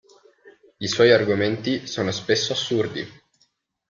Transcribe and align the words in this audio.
I 0.79 0.87
suoi 0.87 1.11
argomenti 1.11 1.85
sono 1.85 2.09
spesso 2.09 2.53
assurdi. 2.53 3.07